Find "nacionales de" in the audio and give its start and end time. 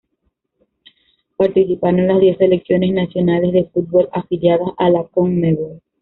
2.91-3.65